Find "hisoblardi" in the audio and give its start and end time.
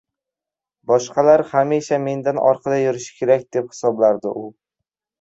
3.73-4.37